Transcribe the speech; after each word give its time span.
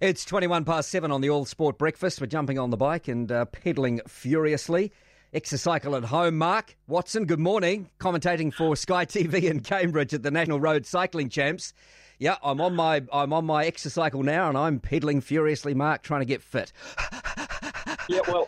It's 0.00 0.24
21 0.24 0.64
past 0.64 0.90
seven 0.90 1.10
on 1.10 1.22
the 1.22 1.30
All 1.30 1.44
Sport 1.44 1.76
Breakfast. 1.76 2.20
We're 2.20 2.28
jumping 2.28 2.56
on 2.56 2.70
the 2.70 2.76
bike 2.76 3.08
and 3.08 3.32
uh, 3.32 3.46
pedalling 3.46 4.00
furiously. 4.06 4.92
Exercycle 5.34 5.96
at 5.96 6.04
home, 6.04 6.38
Mark 6.38 6.76
Watson. 6.86 7.24
Good 7.24 7.40
morning. 7.40 7.90
Commentating 7.98 8.54
for 8.54 8.76
Sky 8.76 9.06
TV 9.06 9.42
in 9.50 9.58
Cambridge 9.58 10.14
at 10.14 10.22
the 10.22 10.30
National 10.30 10.60
Road 10.60 10.86
Cycling 10.86 11.30
Champs. 11.30 11.72
Yeah, 12.20 12.36
I'm 12.44 12.60
on 12.60 12.76
my 12.76 13.02
I'm 13.12 13.32
on 13.32 13.44
my 13.44 13.68
exercycle 13.68 14.22
now, 14.22 14.48
and 14.48 14.56
I'm 14.56 14.78
pedaling 14.78 15.20
furiously, 15.20 15.74
Mark, 15.74 16.02
trying 16.04 16.20
to 16.20 16.26
get 16.26 16.42
fit. 16.42 16.72
yeah, 18.08 18.20
well, 18.28 18.46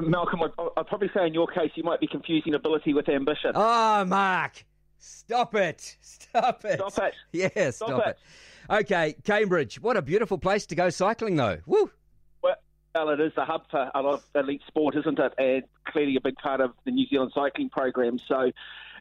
Malcolm, 0.00 0.42
I'd, 0.44 0.52
I'd, 0.78 0.86
probably 0.86 1.10
say 1.12 1.26
in 1.26 1.34
your 1.34 1.46
case 1.46 1.72
you 1.74 1.82
might 1.82 2.00
be 2.00 2.06
confusing 2.06 2.54
ability 2.54 2.94
with 2.94 3.06
ambition. 3.10 3.52
Oh, 3.54 4.06
Mark, 4.06 4.64
stop 4.98 5.54
it! 5.56 5.98
Stop 6.00 6.64
it! 6.64 6.80
Stop 6.80 6.98
it! 7.04 7.14
Yeah, 7.32 7.70
stop, 7.70 7.88
stop 7.88 8.06
it. 8.06 8.08
it. 8.08 8.18
Okay, 8.70 9.16
Cambridge. 9.24 9.80
What 9.80 9.96
a 9.96 10.02
beautiful 10.02 10.38
place 10.38 10.66
to 10.66 10.76
go 10.76 10.90
cycling, 10.90 11.36
though. 11.36 11.58
Woo! 11.66 11.90
Well, 12.94 13.10
it 13.10 13.20
is 13.20 13.32
the 13.36 13.44
hub 13.44 13.62
for 13.70 13.90
a 13.94 14.02
lot 14.02 14.14
of 14.14 14.24
elite 14.34 14.62
sport, 14.66 14.96
isn't 14.96 15.18
it? 15.18 15.32
And 15.38 15.62
clearly 15.86 16.16
a 16.16 16.20
big 16.20 16.34
part 16.36 16.60
of 16.60 16.72
the 16.84 16.90
New 16.90 17.06
Zealand 17.06 17.30
cycling 17.34 17.70
program. 17.70 18.18
So, 18.18 18.50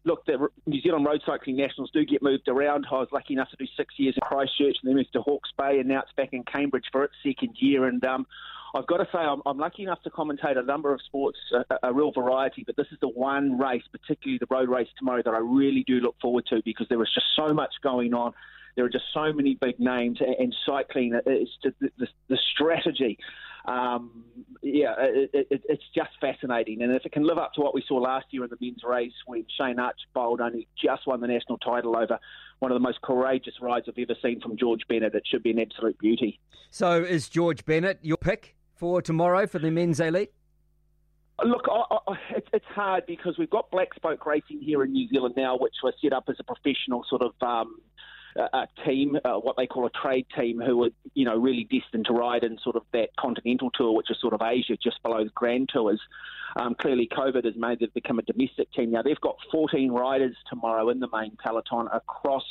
look, 0.04 0.26
the 0.26 0.48
New 0.68 0.80
Zealand 0.82 1.06
Road 1.06 1.22
Cycling 1.26 1.58
Nationals 1.58 1.90
do 1.92 2.06
get 2.06 2.22
moved 2.22 2.48
around. 2.48 2.86
I 2.92 2.96
was 2.96 3.08
lucky 3.12 3.34
enough 3.34 3.50
to 3.50 3.56
do 3.58 3.66
six 3.76 3.96
years 3.98 4.16
in 4.16 4.22
Christchurch 4.22 4.78
and 4.82 4.90
then 4.90 4.96
moved 4.96 5.14
to 5.14 5.22
Hawke's 5.22 5.52
Bay, 5.58 5.80
and 5.80 5.90
now 5.90 6.02
it's 6.02 6.12
back 6.14 6.34
in 6.34 6.44
Cambridge 6.44 6.86
for 6.92 7.04
its 7.04 7.16
second 7.24 7.56
year. 7.60 7.86
And 7.86 8.04
um, 8.06 8.28
I've 8.76 8.86
got 8.86 8.98
to 8.98 9.06
say, 9.06 9.18
I'm, 9.18 9.42
I'm, 9.46 9.58
lucky 9.58 9.84
enough 9.84 10.04
to 10.04 10.12
commentate 10.12 10.58
a 10.58 10.64
number 10.64 10.94
of 10.94 11.02
sports, 11.02 11.40
a, 11.52 11.90
a, 11.90 11.94
real 11.94 12.12
variety, 12.12 12.64
but 12.64 12.76
this 12.76 12.88
is 12.92 13.00
the 13.02 13.10
one 13.10 13.58
race, 13.58 13.84
particularly 13.92 14.38
the 14.38 14.48
road 14.52 14.70
race 14.70 14.90
tomorrow, 15.00 15.24
that 15.24 15.34
I 15.34 15.40
really 15.40 15.84
do 15.88 16.00
look 16.00 16.16
forward 16.22 16.46
to 16.52 16.62
because 16.64 16.88
there 16.90 17.02
is 17.02 17.10
just 17.14 17.28
so 17.36 17.54
much 17.56 17.74
going 17.82 18.14
on. 18.14 18.34
There 18.80 18.86
are 18.86 18.90
just 18.90 19.06
so 19.14 19.34
many 19.34 19.58
big 19.60 19.78
names, 19.78 20.20
and 20.22 20.56
cycling 20.66 21.20
is 21.26 21.50
the, 21.62 21.74
the, 21.98 22.08
the 22.30 22.38
strategy 22.54 23.18
um, 23.66 24.24
yeah, 24.62 24.96
it, 25.00 25.30
it, 25.34 25.62
it's 25.68 25.84
just 25.94 26.10
fascinating. 26.20 26.82
And 26.82 26.92
if 26.94 27.06
it 27.06 27.12
can 27.12 27.26
live 27.26 27.38
up 27.38 27.54
to 27.54 27.62
what 27.62 27.74
we 27.74 27.84
saw 27.88 27.96
last 27.96 28.28
year 28.32 28.44
in 28.44 28.50
the 28.50 28.58
men's 28.60 28.84
race 28.84 29.14
when 29.26 29.46
Shane 29.58 29.80
Archbold 29.80 30.42
only 30.42 30.68
just 30.82 31.06
won 31.06 31.22
the 31.22 31.28
national 31.28 31.58
title 31.60 31.96
over 31.96 32.20
one 32.60 32.72
of 32.72 32.76
the 32.76 32.80
most 32.80 33.02
courageous 33.02 33.56
rides 33.62 33.86
I've 33.88 33.98
ever 33.98 34.18
seen 34.22 34.42
from 34.42 34.58
George 34.58 34.82
Bennett, 34.88 35.16
it 35.16 35.24
should 35.30 35.44
be 35.44 35.52
an 35.52 35.60
absolute 35.60 35.98
beauty. 36.00 36.40
So 36.72 37.04
is 37.04 37.30
George 37.30 37.64
Bennett 37.66 38.00
your 38.02 38.18
pick 38.18 38.56
for 38.76 39.02
tomorrow 39.02 39.48
for 39.48 39.60
the 39.60 39.72
men's 39.72 40.00
elite? 40.00 40.32
Look, 41.42 41.68
I, 41.72 41.96
I, 42.08 42.16
it's, 42.36 42.48
it's 42.52 42.66
hard 42.66 43.06
because 43.06 43.38
we've 43.38 43.50
got 43.50 43.72
Black 43.72 43.94
Spoke 43.94 44.26
Racing 44.26 44.60
here 44.62 44.84
in 44.84 44.92
New 44.92 45.08
Zealand 45.08 45.36
now, 45.38 45.58
which 45.58 45.76
was 45.82 45.94
set 46.02 46.12
up 46.12 46.26
as 46.28 46.36
a 46.40 46.44
professional 46.44 47.06
sort 47.10 47.22
of 47.22 47.32
um, 47.42 47.80
a 48.36 48.68
team, 48.86 49.18
uh, 49.24 49.36
what 49.36 49.58
they 49.58 49.68
call 49.68 49.86
a 49.86 49.90
trade 49.90 50.26
team, 50.38 50.60
who 50.60 50.84
are 50.84 50.90
you 51.14 51.26
know 51.26 51.36
really 51.36 51.64
destined 51.64 52.06
to 52.06 52.14
ride 52.14 52.44
in 52.44 52.58
sort 52.60 52.76
of 52.76 52.84
that 52.94 53.10
continental 53.20 53.72
tour, 53.72 53.96
which 53.96 54.10
is 54.10 54.18
sort 54.22 54.34
of 54.34 54.42
Asia, 54.42 54.78
just 54.82 55.02
below 55.04 55.24
the 55.24 55.32
Grand 55.32 55.70
Tours. 55.70 56.02
Um, 56.56 56.76
clearly, 56.76 57.08
COVID 57.08 57.46
has 57.46 57.56
made 57.56 57.80
them 57.80 57.90
become 57.94 58.20
a 58.20 58.24
domestic 58.24 58.72
team. 58.74 58.92
Now 58.92 59.02
they've 59.02 59.20
got 59.22 59.38
14 59.52 59.92
riders 59.92 60.36
tomorrow 60.50 60.90
in 60.90 61.00
the 61.00 61.10
main 61.14 61.38
peloton 61.44 61.88
across 61.92 62.46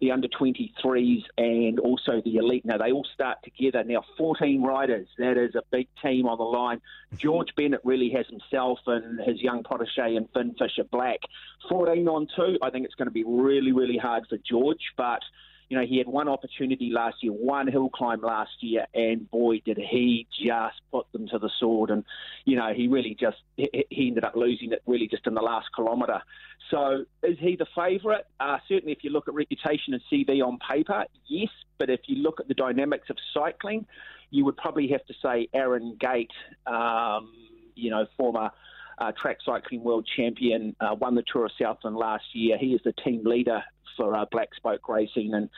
the 0.00 0.12
under 0.12 0.28
23s 0.28 1.24
and 1.36 1.80
also 1.80 2.22
the 2.24 2.36
elite. 2.36 2.64
Now, 2.64 2.78
they 2.78 2.92
all 2.92 3.06
start 3.14 3.38
together. 3.42 3.82
Now, 3.84 4.04
14 4.16 4.62
riders, 4.62 5.08
that 5.18 5.36
is 5.36 5.54
a 5.54 5.62
big 5.70 5.88
team 6.02 6.26
on 6.26 6.38
the 6.38 6.44
line. 6.44 6.80
George 7.16 7.48
Bennett 7.56 7.80
really 7.84 8.10
has 8.10 8.26
himself 8.26 8.78
and 8.86 9.20
his 9.20 9.42
young 9.42 9.64
protege 9.64 10.16
and 10.16 10.28
Finn 10.32 10.54
Fisher 10.58 10.84
Black. 10.84 11.18
14 11.68 12.06
on 12.08 12.28
two, 12.36 12.58
I 12.62 12.70
think 12.70 12.84
it's 12.84 12.94
going 12.94 13.08
to 13.08 13.12
be 13.12 13.24
really, 13.24 13.72
really 13.72 13.98
hard 13.98 14.26
for 14.28 14.38
George, 14.38 14.92
but 14.96 15.22
you 15.68 15.76
know, 15.76 15.84
he 15.84 15.98
had 15.98 16.06
one 16.06 16.28
opportunity 16.28 16.90
last 16.90 17.16
year, 17.22 17.32
one 17.32 17.68
hill 17.68 17.90
climb 17.90 18.22
last 18.22 18.52
year, 18.60 18.86
and 18.94 19.30
boy, 19.30 19.60
did 19.64 19.76
he 19.76 20.26
just 20.30 20.80
put 20.90 21.10
them 21.12 21.28
to 21.28 21.38
the 21.38 21.50
sword. 21.60 21.90
And, 21.90 22.04
you 22.46 22.56
know, 22.56 22.72
he 22.72 22.88
really 22.88 23.14
just, 23.18 23.36
he 23.56 24.08
ended 24.08 24.24
up 24.24 24.34
losing 24.34 24.72
it 24.72 24.82
really 24.86 25.08
just 25.08 25.26
in 25.26 25.34
the 25.34 25.42
last 25.42 25.68
kilometre. 25.76 26.22
So 26.70 27.04
is 27.22 27.38
he 27.38 27.56
the 27.56 27.66
favourite? 27.76 28.24
Uh, 28.40 28.58
certainly, 28.66 28.92
if 28.92 29.04
you 29.04 29.10
look 29.10 29.28
at 29.28 29.34
reputation 29.34 29.92
and 29.94 30.02
CV 30.10 30.42
on 30.42 30.58
paper, 30.58 31.04
yes. 31.26 31.50
But 31.78 31.90
if 31.90 32.00
you 32.06 32.16
look 32.16 32.40
at 32.40 32.48
the 32.48 32.54
dynamics 32.54 33.10
of 33.10 33.16
cycling, 33.34 33.86
you 34.30 34.44
would 34.46 34.56
probably 34.56 34.88
have 34.88 35.04
to 35.06 35.14
say 35.22 35.48
Aaron 35.52 35.96
Gate, 36.00 36.30
um, 36.66 37.32
you 37.74 37.90
know, 37.90 38.06
former 38.16 38.50
uh, 38.98 39.12
track 39.12 39.38
cycling 39.44 39.82
world 39.84 40.08
champion, 40.16 40.74
uh, 40.80 40.94
won 40.98 41.14
the 41.14 41.22
Tour 41.30 41.46
of 41.46 41.52
Southland 41.60 41.96
last 41.96 42.24
year. 42.32 42.58
He 42.58 42.74
is 42.74 42.80
the 42.84 42.92
team 42.92 43.22
leader 43.24 43.62
for 43.96 44.14
uh, 44.14 44.24
Black 44.30 44.54
Spoke 44.54 44.88
Racing, 44.88 45.34
and 45.34 45.48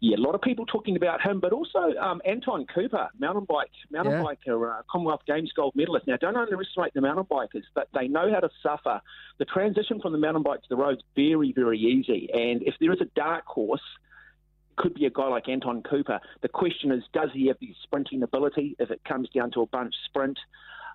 yeah, 0.00 0.16
a 0.16 0.20
lot 0.20 0.36
of 0.36 0.42
people 0.42 0.64
talking 0.64 0.96
about 0.96 1.20
him, 1.20 1.40
but 1.40 1.52
also 1.52 1.92
um, 2.00 2.22
Anton 2.24 2.66
Cooper, 2.72 3.08
mountain 3.18 3.44
bike, 3.44 3.70
mountain 3.90 4.12
yeah. 4.12 4.22
biker, 4.22 4.78
uh, 4.78 4.82
Commonwealth 4.88 5.22
Games 5.26 5.50
gold 5.56 5.74
medalist. 5.74 6.06
Now, 6.06 6.16
don't 6.16 6.36
underestimate 6.36 6.94
the 6.94 7.00
mountain 7.00 7.24
bikers; 7.24 7.64
but 7.74 7.88
they 7.92 8.06
know 8.06 8.32
how 8.32 8.40
to 8.40 8.50
suffer. 8.62 9.00
The 9.38 9.44
transition 9.44 10.00
from 10.00 10.12
the 10.12 10.18
mountain 10.18 10.44
bike 10.44 10.62
to 10.62 10.68
the 10.68 10.76
road 10.76 10.98
is 10.98 11.04
very, 11.16 11.52
very 11.52 11.80
easy. 11.80 12.28
And 12.32 12.62
if 12.62 12.74
there 12.80 12.92
is 12.92 13.00
a 13.00 13.08
dark 13.16 13.46
horse, 13.46 13.82
could 14.76 14.94
be 14.94 15.04
a 15.06 15.10
guy 15.10 15.26
like 15.26 15.48
Anton 15.48 15.82
Cooper. 15.82 16.20
The 16.42 16.48
question 16.48 16.92
is, 16.92 17.02
does 17.12 17.30
he 17.34 17.48
have 17.48 17.56
the 17.60 17.74
sprinting 17.82 18.22
ability 18.22 18.76
if 18.78 18.92
it 18.92 19.02
comes 19.04 19.28
down 19.30 19.50
to 19.52 19.62
a 19.62 19.66
bunch 19.66 19.94
sprint? 20.04 20.38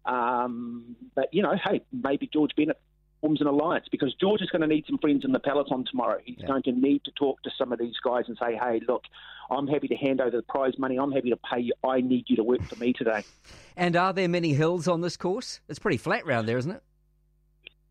Um, 0.05 0.95
but 1.13 1.27
you 1.33 1.43
know, 1.43 1.55
hey, 1.61 1.81
maybe 1.91 2.29
George 2.31 2.51
Bennett 2.55 2.79
forms 3.23 3.39
an 3.39 3.47
alliance 3.47 3.85
because 3.89 4.13
George 4.19 4.41
is 4.41 4.49
going 4.49 4.61
to 4.61 4.67
need 4.67 4.85
some 4.85 4.97
friends 4.97 5.23
in 5.23 5.31
the 5.31 5.39
peloton 5.39 5.85
tomorrow. 5.89 6.19
He's 6.25 6.35
yeah. 6.39 6.47
going 6.47 6.63
to 6.63 6.71
need 6.73 7.05
to 7.05 7.11
talk 7.11 7.41
to 7.43 7.49
some 7.57 7.71
of 7.71 7.79
these 7.79 7.95
guys 8.03 8.25
and 8.27 8.37
say, 8.37 8.59
hey, 8.61 8.81
look, 8.85 9.03
I'm 9.49 9.65
happy 9.65 9.87
to 9.87 9.95
hand 9.95 10.19
over 10.19 10.35
the 10.35 10.43
prize 10.43 10.73
money. 10.77 10.97
I'm 10.97 11.11
happy 11.13 11.29
to 11.29 11.37
pay 11.37 11.61
you. 11.61 11.73
I 11.87 12.01
need 12.01 12.25
you 12.27 12.35
to 12.35 12.43
work 12.43 12.61
for 12.63 12.75
me 12.75 12.93
today. 12.93 13.23
And 13.75 13.95
are 13.95 14.13
there 14.13 14.29
many 14.29 14.53
hills 14.53 14.87
on 14.87 15.01
this 15.01 15.17
course? 15.17 15.59
It's 15.67 15.79
pretty 15.79 15.97
flat 15.97 16.27
round 16.27 16.47
there, 16.47 16.59
isn't 16.59 16.69
it? 16.69 16.83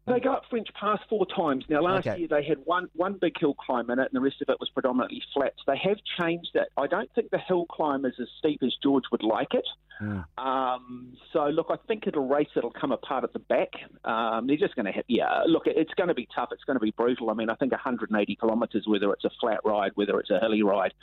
They 0.06 0.18
go 0.18 0.32
up 0.32 0.42
French 0.50 0.68
Pass 0.78 0.98
four 1.08 1.26
times. 1.26 1.64
Now, 1.68 1.82
last 1.82 2.06
okay. 2.06 2.18
year 2.18 2.28
they 2.28 2.42
had 2.42 2.58
one, 2.64 2.88
one 2.94 3.18
big 3.20 3.38
hill 3.38 3.54
climb 3.54 3.88
in 3.88 4.00
it, 4.00 4.08
and 4.12 4.14
the 4.14 4.20
rest 4.20 4.42
of 4.42 4.48
it 4.48 4.58
was 4.58 4.68
predominantly 4.70 5.22
flats. 5.32 5.60
They 5.66 5.76
have 5.76 5.98
changed 6.18 6.50
it. 6.54 6.68
I 6.76 6.88
don't 6.88 7.08
think 7.14 7.30
the 7.30 7.38
hill 7.38 7.66
climb 7.66 8.04
is 8.04 8.14
as 8.20 8.26
steep 8.38 8.62
as 8.64 8.74
George 8.82 9.04
would 9.12 9.22
like 9.22 9.54
it. 9.54 9.66
Mm. 10.00 10.24
Um, 10.38 11.16
so, 11.32 11.44
look, 11.46 11.68
I 11.70 11.76
think 11.86 12.08
it'll 12.08 12.26
race. 12.26 12.48
It'll 12.56 12.72
come 12.72 12.90
apart 12.90 13.22
at 13.22 13.32
the 13.32 13.38
back. 13.38 13.70
Um, 14.04 14.48
they're 14.48 14.56
just 14.56 14.74
going 14.74 14.86
to 14.86 14.92
hit. 14.92 15.04
Yeah, 15.06 15.44
look, 15.46 15.64
it's 15.66 15.94
going 15.94 16.08
to 16.08 16.14
be 16.14 16.26
tough. 16.34 16.48
It's 16.50 16.64
going 16.64 16.76
to 16.76 16.84
be 16.84 16.90
brutal. 16.90 17.30
I 17.30 17.34
mean, 17.34 17.48
I 17.48 17.54
think 17.54 17.70
180 17.70 18.36
kilometres, 18.36 18.84
whether 18.88 19.12
it's 19.12 19.24
a 19.24 19.30
flat 19.40 19.60
ride, 19.64 19.92
whether 19.94 20.18
it's 20.18 20.30
a 20.30 20.40
hilly 20.40 20.64
ride, 20.64 20.94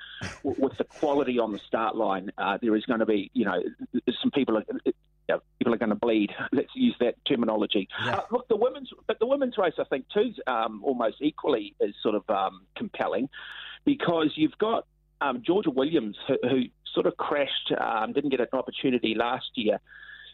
with 0.43 0.77
the 0.77 0.83
quality 0.83 1.39
on 1.39 1.53
the 1.53 1.59
start 1.59 1.95
line, 1.95 2.31
uh, 2.37 2.57
there 2.61 2.75
is 2.75 2.83
going 2.85 2.99
to 2.99 3.05
be, 3.05 3.31
you 3.33 3.45
know, 3.45 3.63
some 4.21 4.31
people 4.31 4.57
are 4.57 4.65
know, 5.33 5.41
people 5.57 5.73
are 5.73 5.77
going 5.77 5.89
to 5.89 5.95
bleed. 5.95 6.31
Let's 6.51 6.69
use 6.73 6.95
that 6.99 7.15
terminology. 7.25 7.87
Yeah. 8.03 8.17
Uh, 8.17 8.21
look, 8.31 8.47
the 8.47 8.55
women's, 8.55 8.89
but 9.07 9.19
the 9.19 9.25
women's 9.25 9.57
race, 9.57 9.73
I 9.77 9.83
think, 9.85 10.05
too, 10.13 10.33
um, 10.47 10.81
almost 10.83 11.17
equally 11.21 11.75
is 11.79 11.95
sort 12.01 12.15
of 12.15 12.29
um, 12.29 12.61
compelling 12.75 13.29
because 13.85 14.33
you've 14.35 14.57
got 14.57 14.85
um, 15.21 15.41
Georgia 15.45 15.69
Williams, 15.69 16.17
who, 16.27 16.37
who 16.43 16.61
sort 16.93 17.05
of 17.05 17.17
crashed, 17.17 17.71
um, 17.79 18.13
didn't 18.13 18.29
get 18.29 18.39
an 18.39 18.47
opportunity 18.53 19.15
last 19.15 19.51
year. 19.55 19.79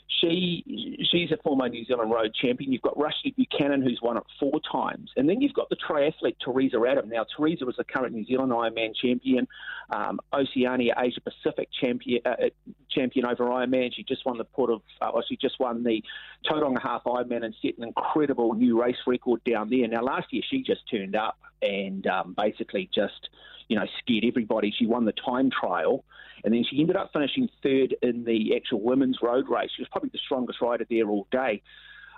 She 0.08 1.00
she's 1.12 1.32
a 1.32 1.38
former 1.38 1.68
New 1.68 1.84
Zealand 1.86 2.12
road 2.12 2.34
champion. 2.34 2.72
You've 2.72 2.82
got 2.82 2.96
Rushlee 2.96 3.36
Buchanan, 3.36 3.82
who's 3.82 4.00
won 4.02 4.18
it 4.18 4.24
four 4.40 4.60
times, 4.72 5.12
and 5.18 5.28
then 5.28 5.42
you've 5.42 5.54
got 5.54 5.70
the 5.70 5.76
triathlete 5.76 6.38
Teresa 6.44 6.78
Adam. 6.88 7.10
Now 7.10 7.26
Teresa 7.36 7.66
was 7.66 7.76
the 7.76 7.84
current 7.84 8.14
New 8.14 8.24
Zealand 8.26 8.52
Ironman 8.52 8.96
champion, 8.96 9.48
um, 9.90 10.20
Oceania 10.32 10.96
Asia 10.98 11.22
Pacific 11.22 11.70
champion 11.82 12.22
uh, 12.26 12.30
uh, 12.30 12.50
champion 12.90 13.26
over 13.26 13.46
Ironman. 13.46 13.94
She 13.94 14.04
just 14.04 14.26
won 14.26 14.38
the 14.38 14.46
port 14.46 14.70
of 14.70 14.82
uh, 15.02 15.12
well, 15.14 15.24
she 15.28 15.38
just 15.38 15.60
won 15.60 15.84
the 15.84 16.04
Tauranga 16.50 16.82
Half 16.82 17.04
Ironman 17.06 17.44
and 17.44 17.56
set 17.62 17.78
an 17.78 17.84
incredible 17.84 18.54
new 18.54 18.82
race 18.82 18.98
record 19.08 19.44
down 19.44 19.70
there. 19.70 19.88
Now 19.88 20.04
last 20.04 20.32
year 20.32 20.44
she 20.50 20.62
just 20.62 20.90
turned 20.90 21.16
up 21.16 21.38
and 21.62 22.06
um, 22.08 22.36
basically 22.38 22.90
just 22.94 23.30
you 23.68 23.78
know, 23.78 23.86
scared 24.00 24.26
everybody. 24.26 24.74
She 24.78 24.86
won 24.86 25.06
the 25.06 25.14
time 25.14 25.50
trial, 25.50 26.04
and 26.44 26.54
then 26.54 26.64
she 26.70 26.80
ended 26.80 26.96
up 26.96 27.12
finishing 27.14 27.50
third 27.64 27.96
in 28.02 28.24
the 28.24 28.56
actual 28.56 28.82
women's 28.82 29.20
road 29.22 29.46
race. 29.50 29.70
She 29.76 29.82
was 29.82 29.90
probably 29.90 30.10
the 30.12 30.20
strongest 30.24 30.62
rider 30.62 30.86
there 30.90 31.08
all 31.10 31.28
day. 31.32 31.62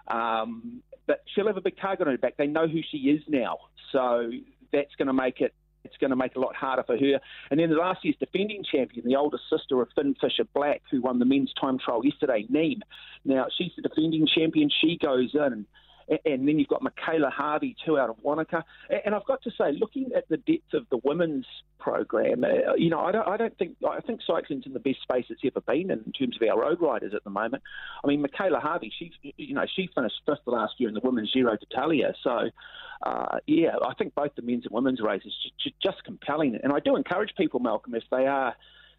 Um, 0.08 0.82
but 1.06 1.24
she'll 1.34 1.48
have 1.48 1.58
a 1.58 1.62
big 1.62 1.78
target 1.80 2.08
on 2.08 2.14
her 2.14 2.18
back. 2.18 2.36
They 2.38 2.48
know 2.48 2.68
who 2.68 2.82
she 2.92 2.98
is 2.98 3.22
now, 3.28 3.58
so 3.92 4.30
that's 4.72 4.94
going 4.98 5.08
to 5.08 5.14
make 5.14 5.42
it. 5.42 5.54
It's 5.84 5.96
going 5.98 6.10
to 6.10 6.18
make 6.18 6.32
it 6.32 6.38
a 6.38 6.42
lot 6.42 6.54
harder 6.54 6.84
for 6.84 6.98
her. 6.98 7.20
And 7.50 7.58
then 7.58 7.70
the 7.70 7.78
last 7.78 8.04
year's 8.04 8.18
defending 8.20 8.66
champion, 8.70 9.08
the 9.08 9.16
older 9.16 9.38
sister 9.50 9.82
of 9.82 9.88
Finn 9.96 10.16
Fisher 10.20 10.44
Black, 10.54 10.82
who 10.92 11.02
won 11.02 11.20
the 11.20 11.24
men's 11.24 11.54
time 11.54 11.80
trial 11.80 12.04
yesterday, 12.04 12.46
Niamh. 12.52 12.82
Now 13.24 13.46
she's 13.58 13.72
the 13.78 13.84
defending 13.84 14.28
champion. 14.28 14.70
She 14.82 14.98
goes 15.02 15.34
in 15.34 15.66
and 16.10 16.48
then 16.48 16.60
you've 16.60 16.68
got 16.68 16.82
Mikayla 16.82 17.32
Harvey 17.32 17.76
too 17.86 17.98
out 17.98 18.10
of 18.10 18.18
Wanaka. 18.22 18.64
And 19.06 19.14
I've 19.14 19.26
got 19.26 19.42
to 19.44 19.52
say, 19.52 19.74
looking 19.80 20.12
at 20.16 20.28
the 20.30 20.38
depth 20.38 20.74
of 20.74 20.86
the 20.90 21.00
women's 21.04 21.46
program, 21.80 22.44
uh, 22.44 22.76
you 22.76 22.90
know, 22.90 23.00
I 23.00 23.12
don't, 23.12 23.28
I 23.28 23.38
don't 23.38 23.58
think 23.58 23.76
I 23.88 24.00
think 24.02 24.22
cycling's 24.26 24.66
in 24.66 24.74
the 24.74 24.80
best 24.80 25.02
space 25.02 25.26
it's 25.30 25.42
ever 25.46 25.62
been 25.62 25.92
in, 25.92 26.12
terms 26.18 26.38
of 26.42 26.48
our 26.48 26.60
road 26.60 26.82
riders 26.82 27.14
at 27.14 27.24
the 27.24 27.30
moment. 27.30 27.64
I 28.04 28.08
mean, 28.08 28.24
Mikayla 28.24 28.62
Harvey, 28.62 28.92
she 28.98 29.12
you 29.38 29.54
know 29.54 29.66
she 29.76 29.90
finished 29.94 30.16
fifth 30.26 30.40
last 30.46 30.76
year 30.78 30.90
in 30.90 30.96
the 30.96 31.02
women's 31.04 31.32
Giro 31.34 31.56
d'Italia. 31.58 32.14
So 32.24 32.50
uh, 33.04 33.40
yeah, 33.46 33.76
I 33.86 33.94
think 33.96 34.16
both 34.16 34.34
the 34.36 34.42
men's 34.42 34.66
and 34.66 34.74
women's 34.74 35.02
races 35.02 35.34
just, 35.62 35.76
just 35.82 36.04
compelling. 36.04 36.60
And 36.64 36.74
I 36.74 36.80
do 36.80 36.96
encourage 36.96 37.32
people, 37.38 37.60
Malcolm, 37.60 37.96
if 37.96 38.04
they 38.12 38.28
are 38.28 38.56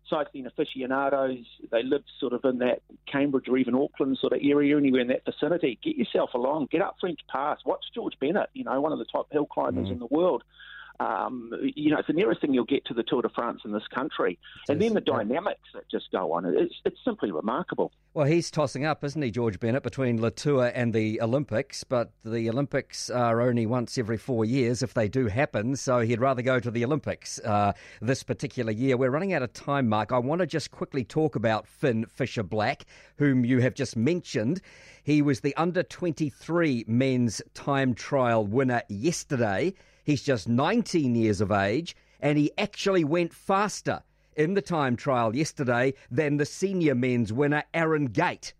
cycling 0.08 0.46
aficionados, 0.46 1.44
they 1.70 1.82
live 1.82 2.02
sort 2.18 2.32
of 2.32 2.44
in 2.44 2.58
that 2.58 2.80
Cambridge 3.10 3.48
or 3.48 3.58
even 3.58 3.74
Auckland 3.74 4.18
sort 4.18 4.32
of 4.32 4.40
area, 4.42 4.76
anywhere 4.76 5.02
in 5.02 5.08
that 5.08 5.24
vicinity. 5.24 5.78
Get 5.82 5.96
yourself 5.96 6.30
along, 6.34 6.68
get 6.70 6.82
up 6.82 6.96
French 7.00 7.20
Pass, 7.28 7.58
watch 7.64 7.84
George 7.94 8.14
Bennett, 8.20 8.50
you 8.54 8.64
know, 8.64 8.80
one 8.80 8.92
of 8.92 8.98
the 8.98 9.04
top 9.04 9.30
hill 9.32 9.46
climbers 9.46 9.88
mm. 9.88 9.92
in 9.92 9.98
the 9.98 10.06
world. 10.06 10.42
Um, 11.00 11.52
you 11.76 11.90
know, 11.90 11.98
it's 11.98 12.08
the 12.08 12.12
nearest 12.12 12.40
thing 12.40 12.52
you'll 12.52 12.64
get 12.64 12.84
to 12.86 12.94
the 12.94 13.04
Tour 13.04 13.22
de 13.22 13.28
France 13.28 13.60
in 13.64 13.72
this 13.72 13.86
country. 13.94 14.38
and 14.68 14.80
then 14.82 14.94
the 14.94 15.00
dynamics 15.00 15.68
that 15.74 15.88
just 15.88 16.10
go 16.10 16.32
on. 16.32 16.44
It's, 16.44 16.74
it's 16.84 16.98
simply 17.04 17.30
remarkable. 17.30 17.92
Well, 18.14 18.26
he's 18.26 18.50
tossing 18.50 18.84
up, 18.84 19.04
isn't 19.04 19.22
he, 19.22 19.30
George 19.30 19.60
Bennett, 19.60 19.84
between 19.84 20.20
Le 20.20 20.32
Tour 20.32 20.72
and 20.74 20.92
the 20.92 21.20
Olympics? 21.20 21.84
But 21.84 22.10
the 22.24 22.50
Olympics 22.50 23.10
are 23.10 23.40
only 23.40 23.64
once 23.64 23.96
every 23.96 24.16
four 24.16 24.44
years 24.44 24.82
if 24.82 24.94
they 24.94 25.08
do 25.08 25.26
happen, 25.26 25.76
so 25.76 26.00
he'd 26.00 26.20
rather 26.20 26.42
go 26.42 26.58
to 26.58 26.70
the 26.70 26.84
Olympics 26.84 27.38
uh, 27.40 27.74
this 28.00 28.24
particular 28.24 28.72
year. 28.72 28.96
We're 28.96 29.10
running 29.10 29.32
out 29.34 29.42
of 29.42 29.52
time, 29.52 29.88
Mark. 29.88 30.10
I 30.10 30.18
want 30.18 30.40
to 30.40 30.46
just 30.46 30.72
quickly 30.72 31.04
talk 31.04 31.36
about 31.36 31.68
Finn 31.68 32.06
Fisher 32.06 32.42
Black, 32.42 32.84
whom 33.18 33.44
you 33.44 33.60
have 33.60 33.74
just 33.74 33.96
mentioned. 33.96 34.60
He 35.04 35.22
was 35.22 35.40
the 35.40 35.54
under 35.56 35.82
23 35.82 36.84
men's 36.88 37.40
time 37.54 37.94
trial 37.94 38.44
winner 38.44 38.82
yesterday. 38.88 39.74
He's 40.08 40.22
just 40.22 40.48
19 40.48 41.14
years 41.14 41.42
of 41.42 41.52
age, 41.52 41.94
and 42.18 42.38
he 42.38 42.50
actually 42.56 43.04
went 43.04 43.34
faster 43.34 44.02
in 44.36 44.54
the 44.54 44.62
time 44.62 44.96
trial 44.96 45.36
yesterday 45.36 45.92
than 46.10 46.38
the 46.38 46.46
senior 46.46 46.94
men's 46.94 47.30
winner, 47.30 47.62
Aaron 47.74 48.06
Gate. 48.06 48.54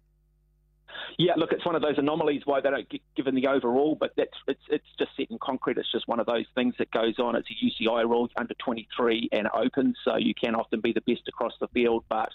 Yeah, 1.17 1.33
look, 1.39 1.53
it's 1.53 1.65
one 1.65 1.75
of 1.75 1.81
those 1.81 1.97
anomalies 1.97 2.43
why 2.45 2.61
they 2.61 2.69
don't 2.69 2.87
get 2.91 3.01
given 3.17 3.35
the 3.35 3.47
overall, 3.47 3.97
but 3.99 4.13
that's 4.15 4.37
it's 4.47 4.61
it's 4.69 4.85
just 4.99 5.13
set 5.17 5.31
in 5.31 5.39
concrete. 5.39 5.79
It's 5.79 5.91
just 5.91 6.07
one 6.07 6.21
of 6.21 6.27
those 6.27 6.45
things 6.55 6.75
that 6.79 6.91
goes 6.91 7.19
on. 7.19 7.35
It's 7.35 7.49
a 7.49 7.85
UCI 7.85 8.03
rule 8.03 8.29
under 8.37 8.53
23 8.63 9.31
and 9.33 9.49
open, 9.55 9.95
so 10.05 10.17
you 10.17 10.35
can 10.35 10.55
often 10.55 10.83
be 10.83 10.93
the 10.93 11.01
best 11.01 11.29
across 11.29 11.55
the 11.63 11.69
field, 11.69 12.05
but 12.11 12.29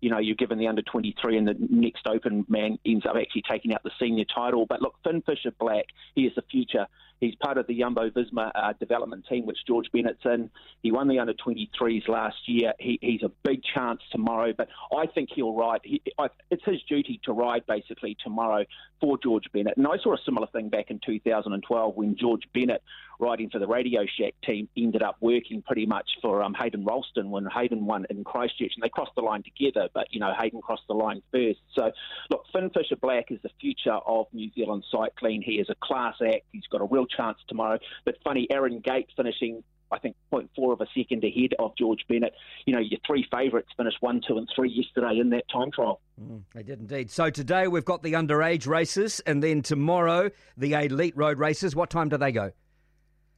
you 0.00 0.10
know, 0.10 0.18
you're 0.18 0.36
given 0.36 0.58
the 0.58 0.68
under 0.68 0.82
23 0.82 1.36
and 1.36 1.48
the 1.48 1.56
next 1.68 2.06
open 2.06 2.46
man 2.48 2.78
ends 2.86 3.04
up 3.04 3.16
actually 3.16 3.42
taking 3.50 3.74
out 3.74 3.82
the 3.82 3.90
senior 4.00 4.24
title. 4.32 4.64
But 4.64 4.80
look, 4.80 4.94
Finn 5.04 5.22
Fisher 5.22 5.52
Black, 5.58 5.86
he 6.14 6.22
is 6.22 6.34
the 6.36 6.42
future. 6.50 6.86
He's 7.20 7.34
part 7.34 7.58
of 7.58 7.66
the 7.66 7.78
Jumbo 7.78 8.08
Visma 8.10 8.50
uh, 8.54 8.72
development 8.80 9.26
team, 9.28 9.46
which 9.46 9.58
George 9.66 9.86
Bennett's 9.92 10.24
in. 10.24 10.50
He 10.82 10.90
won 10.90 11.08
the 11.08 11.18
under 11.18 11.34
23s 11.34 12.08
last 12.08 12.36
year. 12.46 12.72
He, 12.78 12.98
he's 13.02 13.22
a 13.22 13.30
big 13.44 13.62
chance 13.74 14.00
tomorrow, 14.10 14.52
but 14.56 14.68
I 14.96 15.06
think 15.06 15.28
he'll 15.34 15.54
ride. 15.54 15.80
He, 15.84 16.02
I, 16.18 16.28
it's 16.50 16.64
his 16.64 16.82
duty 16.88 17.20
to 17.24 17.32
ride 17.32 17.66
basically 17.66 18.16
tomorrow 18.24 18.64
for 19.00 19.18
George 19.18 19.44
Bennett. 19.52 19.76
And 19.76 19.86
I 19.86 19.98
saw 20.02 20.14
a 20.14 20.18
similar 20.24 20.46
thing 20.48 20.70
back 20.70 20.90
in 20.90 21.00
2012 21.04 21.96
when 21.96 22.16
George 22.16 22.42
Bennett 22.54 22.82
riding 23.20 23.50
for 23.50 23.58
the 23.58 23.66
Radio 23.66 24.02
Shack 24.18 24.34
team, 24.44 24.68
ended 24.76 25.02
up 25.02 25.16
working 25.20 25.62
pretty 25.62 25.86
much 25.86 26.08
for 26.22 26.42
um, 26.42 26.54
Hayden 26.54 26.84
Roulston 26.84 27.30
when 27.30 27.46
Hayden 27.46 27.86
won 27.86 28.06
in 28.10 28.24
Christchurch, 28.24 28.72
and 28.74 28.82
they 28.82 28.88
crossed 28.88 29.14
the 29.14 29.22
line 29.22 29.42
together. 29.42 29.88
But 29.94 30.08
you 30.10 30.20
know, 30.20 30.32
Hayden 30.38 30.60
crossed 30.60 30.86
the 30.88 30.94
line 30.94 31.22
first. 31.32 31.60
So, 31.74 31.90
look, 32.30 32.44
Finn 32.52 32.70
Fisher 32.70 32.96
Black 32.96 33.30
is 33.30 33.38
the 33.42 33.50
future 33.60 33.98
of 34.06 34.26
New 34.32 34.50
Zealand 34.54 34.84
cycling. 34.90 35.42
He 35.42 35.54
is 35.54 35.68
a 35.68 35.76
class 35.82 36.14
act. 36.24 36.44
He's 36.52 36.66
got 36.70 36.80
a 36.80 36.86
real 36.90 37.06
chance 37.06 37.38
tomorrow. 37.48 37.78
But 38.04 38.16
funny, 38.24 38.46
Aaron 38.50 38.80
Gate 38.80 39.08
finishing 39.16 39.62
I 39.92 39.98
think 39.98 40.16
0.4 40.32 40.72
of 40.72 40.80
a 40.80 40.86
second 40.96 41.24
ahead 41.24 41.54
of 41.58 41.76
George 41.76 42.00
Bennett. 42.08 42.32
You 42.64 42.74
know, 42.74 42.80
your 42.80 43.00
three 43.06 43.26
favourites 43.30 43.68
finished 43.76 43.96
one, 44.00 44.20
two, 44.26 44.38
and 44.38 44.48
three 44.54 44.70
yesterday 44.70 45.18
in 45.18 45.30
that 45.30 45.44
time 45.52 45.70
trial. 45.72 46.00
Mm, 46.20 46.42
they 46.54 46.62
did 46.62 46.80
indeed. 46.80 47.10
So 47.10 47.30
today 47.30 47.66
we've 47.66 47.84
got 47.84 48.02
the 48.02 48.12
underage 48.12 48.66
races, 48.66 49.20
and 49.20 49.42
then 49.42 49.62
tomorrow 49.62 50.30
the 50.56 50.74
elite 50.74 51.16
road 51.16 51.38
races. 51.38 51.74
What 51.74 51.90
time 51.90 52.08
do 52.08 52.16
they 52.16 52.32
go? 52.32 52.52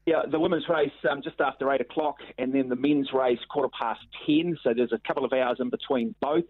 Yeah, 0.04 0.22
the 0.28 0.40
women's 0.40 0.68
race 0.68 0.90
um, 1.08 1.22
just 1.22 1.40
after 1.40 1.70
eight 1.72 1.80
o'clock, 1.80 2.16
and 2.36 2.52
then 2.52 2.68
the 2.68 2.76
men's 2.76 3.12
race 3.12 3.38
quarter 3.48 3.68
past 3.78 4.00
ten. 4.26 4.58
So 4.64 4.74
there's 4.74 4.92
a 4.92 4.98
couple 4.98 5.24
of 5.24 5.32
hours 5.32 5.58
in 5.60 5.70
between 5.70 6.14
both. 6.20 6.44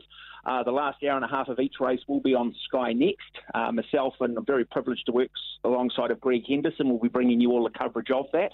Uh, 0.44 0.62
the 0.62 0.72
last 0.72 1.02
hour 1.04 1.16
and 1.16 1.25
a 1.25 1.28
half 1.28 1.49
of 1.49 1.60
each 1.60 1.75
race 1.78 2.00
will 2.08 2.20
be 2.20 2.34
on 2.34 2.54
Sky 2.66 2.93
Next. 2.93 3.20
Uh, 3.54 3.70
myself 3.70 4.14
and 4.20 4.37
I'm 4.37 4.44
very 4.44 4.64
privileged 4.64 5.06
to 5.06 5.12
work 5.12 5.31
alongside 5.64 6.10
of 6.10 6.20
Greg 6.20 6.43
Henderson. 6.49 6.88
We'll 6.88 6.99
be 6.99 7.08
bringing 7.08 7.40
you 7.40 7.50
all 7.52 7.62
the 7.62 7.78
coverage 7.78 8.10
of 8.10 8.26
that. 8.32 8.52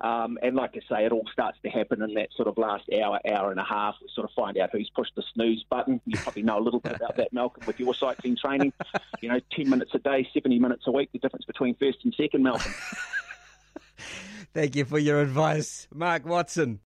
Um, 0.00 0.36
and 0.42 0.56
like 0.56 0.72
I 0.74 0.80
say, 0.92 1.04
it 1.04 1.12
all 1.12 1.28
starts 1.32 1.58
to 1.62 1.70
happen 1.70 2.02
in 2.02 2.14
that 2.14 2.30
sort 2.34 2.48
of 2.48 2.58
last 2.58 2.84
hour, 2.92 3.20
hour 3.24 3.52
and 3.52 3.60
a 3.60 3.64
half. 3.64 3.94
We 4.02 4.08
sort 4.12 4.28
of 4.28 4.34
find 4.34 4.58
out 4.58 4.70
who's 4.72 4.90
pushed 4.90 5.14
the 5.14 5.22
snooze 5.32 5.64
button. 5.70 6.00
You 6.06 6.18
probably 6.18 6.42
know 6.42 6.58
a 6.58 6.64
little 6.64 6.80
bit 6.80 6.96
about 6.96 7.16
that, 7.18 7.32
Malcolm, 7.32 7.62
with 7.66 7.78
your 7.78 7.94
cycling 7.94 8.36
training. 8.36 8.72
You 9.20 9.28
know, 9.28 9.38
10 9.52 9.70
minutes 9.70 9.92
a 9.94 10.00
day, 10.00 10.26
70 10.34 10.58
minutes 10.58 10.84
a 10.88 10.90
week, 10.90 11.10
the 11.12 11.20
difference 11.20 11.44
between 11.44 11.76
first 11.76 11.98
and 12.02 12.12
second, 12.14 12.42
Malcolm. 12.42 12.74
Thank 14.54 14.76
you 14.76 14.84
for 14.84 14.98
your 14.98 15.20
advice, 15.20 15.88
Mark 15.94 16.26
Watson. 16.26 16.80